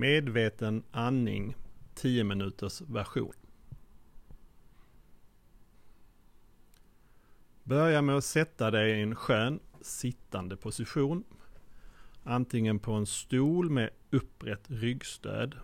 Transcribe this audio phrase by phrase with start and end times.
[0.00, 1.54] Medveten andning
[1.94, 3.32] 10 minuters version.
[7.64, 11.24] Börja med att sätta dig i en skön sittande position.
[12.22, 15.54] Antingen på en stol med upprätt ryggstöd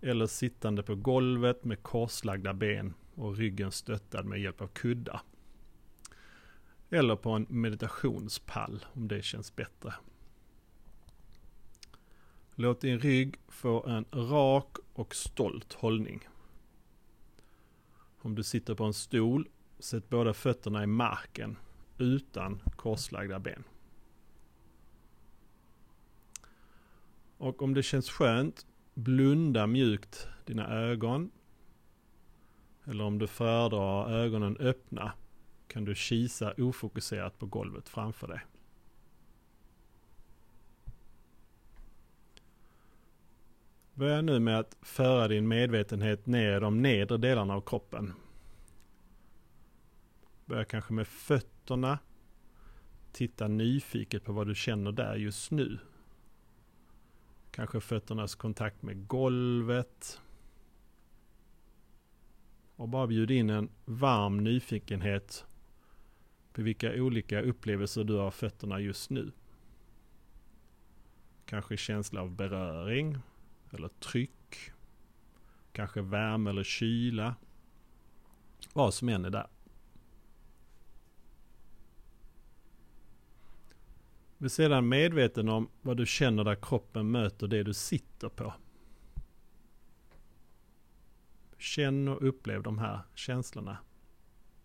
[0.00, 5.20] eller sittande på golvet med korslagda ben och ryggen stöttad med hjälp av kuddar.
[6.90, 9.94] Eller på en meditationspall om det känns bättre.
[12.60, 16.28] Låt din rygg få en rak och stolt hållning.
[18.18, 19.48] Om du sitter på en stol,
[19.78, 21.56] sätt båda fötterna i marken
[21.98, 23.64] utan korslagda ben.
[27.36, 31.30] Och om det känns skönt, blunda mjukt dina ögon.
[32.84, 35.12] Eller om du föredrar ögonen öppna
[35.66, 38.40] kan du kisa ofokuserat på golvet framför dig.
[44.00, 48.12] Börja nu med att föra din medvetenhet ner i de nedre delarna av kroppen.
[50.44, 51.98] Börja kanske med fötterna.
[53.12, 55.78] Titta nyfiket på vad du känner där just nu.
[57.50, 60.20] Kanske fötternas kontakt med golvet.
[62.76, 65.44] Och bara bjud in en varm nyfikenhet
[66.52, 69.32] på vilka olika upplevelser du har fötterna just nu.
[71.44, 73.18] Kanske känsla av beröring
[73.70, 74.72] eller tryck.
[75.72, 77.34] Kanske värme eller kyla.
[78.72, 79.46] Vad som än är där.
[84.38, 88.54] Bli sedan medveten om vad du känner där kroppen möter det du sitter på.
[91.58, 93.78] Känn och upplev de här känslorna.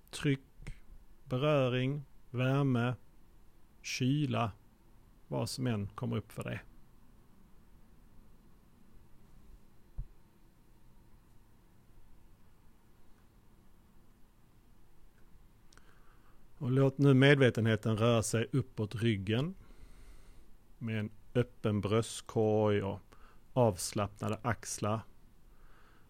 [0.10, 0.78] Tryck,
[1.24, 2.96] beröring, värme,
[3.82, 4.52] kyla,
[5.28, 6.62] vad som än kommer upp för dig.
[16.58, 19.56] Och låt nu medvetenheten röra sig uppåt ryggen
[20.78, 23.00] med en öppen bröstkorg och
[23.54, 25.00] avslappnade axlar.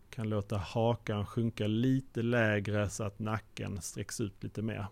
[0.10, 4.88] Kan låta hakan sjunka lite lägre så att nacken sträcks ut lite mer.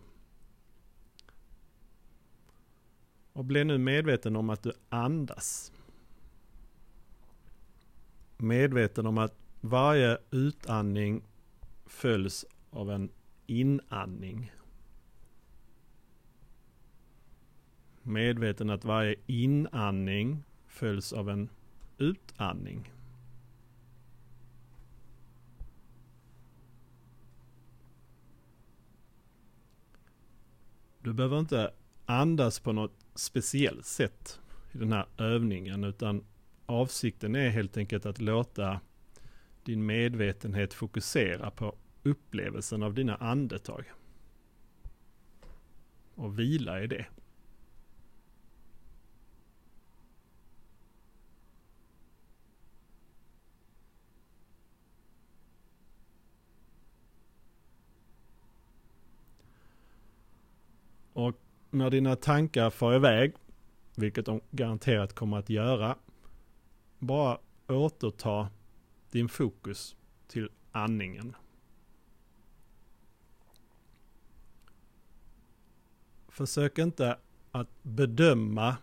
[3.33, 5.71] Och bli nu medveten om att du andas.
[8.37, 11.23] Medveten om att varje utandning
[11.85, 13.09] följs av en
[13.45, 14.51] inandning.
[18.03, 21.49] Medveten att varje inandning följs av en
[21.97, 22.91] utandning.
[30.99, 31.73] Du behöver inte
[32.05, 34.39] andas på något speciellt sätt
[34.71, 36.25] i den här övningen utan
[36.65, 38.79] avsikten är helt enkelt att låta
[39.63, 43.91] din medvetenhet fokusera på upplevelsen av dina andetag.
[46.15, 47.05] Och vila i det.
[61.13, 61.35] Och
[61.71, 63.33] när dina tankar far iväg,
[63.95, 65.97] vilket de garanterat kommer att göra,
[66.99, 67.37] bara
[67.67, 68.49] återta
[69.11, 69.95] din fokus
[70.27, 71.35] till andningen.
[76.27, 77.17] Försök inte
[77.51, 78.77] att bedöma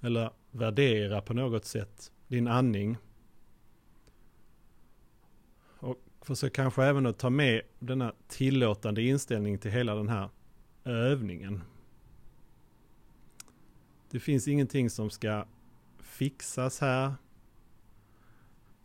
[0.00, 2.96] eller värdera på något sätt din andning.
[5.78, 10.28] Och försök kanske även att ta med denna tillåtande inställning till hela den här
[10.88, 11.62] övningen.
[14.10, 15.46] Det finns ingenting som ska
[15.98, 17.14] fixas här.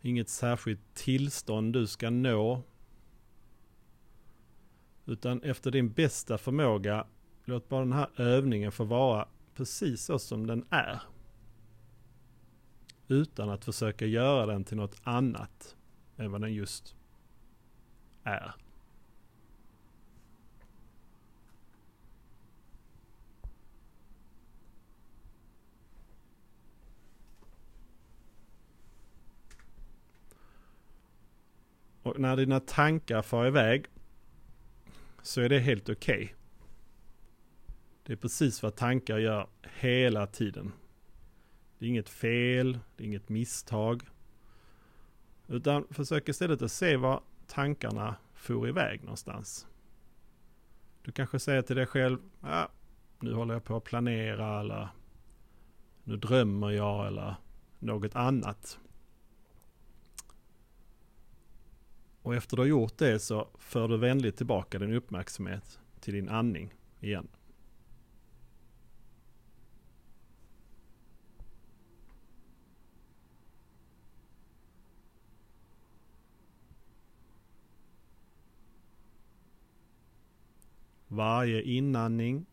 [0.00, 2.62] Inget särskilt tillstånd du ska nå.
[5.06, 7.06] Utan efter din bästa förmåga,
[7.44, 11.02] låt bara den här övningen få vara precis så som den är.
[13.08, 15.76] Utan att försöka göra den till något annat
[16.16, 16.96] än vad den just
[18.22, 18.54] är.
[32.18, 33.86] När dina tankar far iväg
[35.22, 36.24] så är det helt okej.
[36.24, 36.34] Okay.
[38.02, 40.72] Det är precis vad tankar gör hela tiden.
[41.78, 44.02] Det är inget fel, det är inget misstag.
[45.46, 49.66] Utan försök istället att se var tankarna for iväg någonstans.
[51.02, 52.66] Du kanske säger till dig själv, ah,
[53.20, 54.88] nu håller jag på att planera eller
[56.04, 57.34] nu drömmer jag eller
[57.78, 58.78] något annat.
[62.24, 66.28] Och efter du har gjort det så för du vänligt tillbaka din uppmärksamhet till din
[66.28, 67.28] andning igen.
[81.08, 82.46] Varje inandning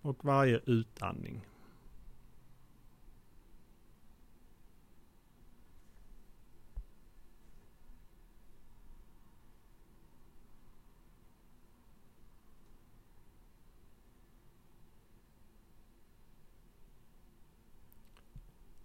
[0.00, 1.51] och varje utandning.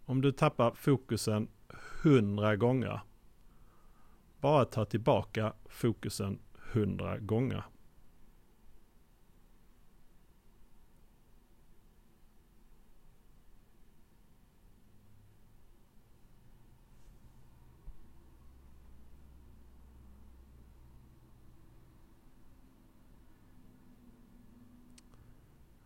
[0.09, 1.47] Om du tappar fokusen
[2.03, 3.01] hundra gånger,
[4.41, 6.39] bara ta tillbaka fokusen
[6.73, 7.63] hundra gånger.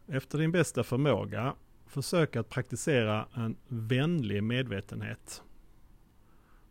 [0.07, 1.55] Efter din bästa förmåga
[1.91, 5.43] Försök att praktisera en vänlig medvetenhet.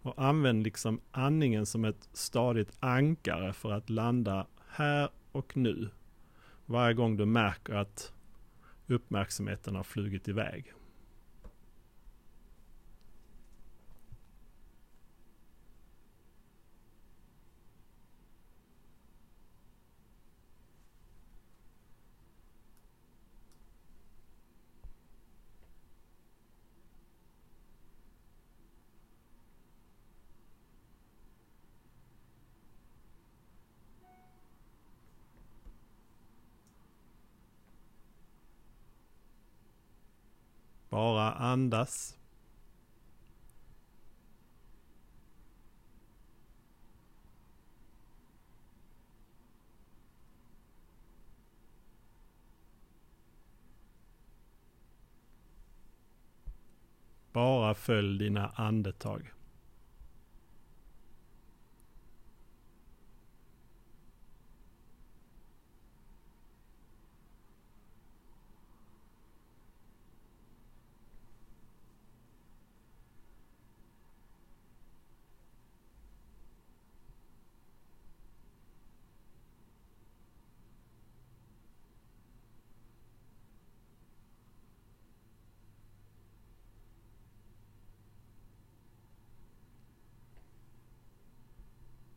[0.03, 5.91] Och använd liksom andningen som ett stadigt ankare för att landa här och nu.
[6.67, 8.13] Varje gång du märker att
[8.87, 10.73] uppmärksamheten har flugit iväg.
[40.91, 42.17] Bara andas.
[57.33, 59.40] Bara följ dina andetag.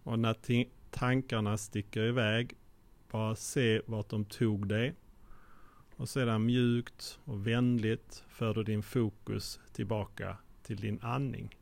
[0.04, 0.34] Och när
[0.90, 2.54] tankarna sticker iväg,
[3.12, 4.96] bara se vart de tog dig.
[5.96, 11.56] Och sedan mjukt och vänligt för du din fokus tillbaka till din andning.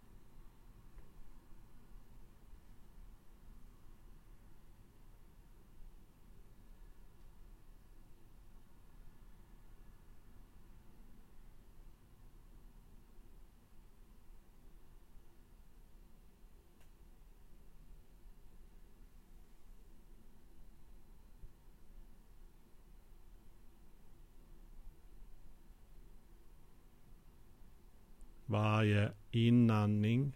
[28.52, 30.34] Varje inandning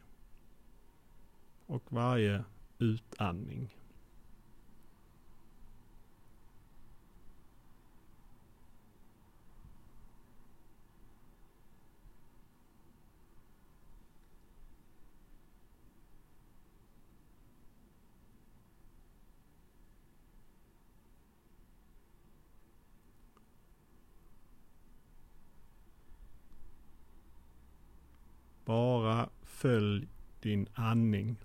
[1.66, 2.44] och varje
[2.80, 3.76] utandning.
[28.66, 30.08] Bara följ
[30.40, 31.36] din andning.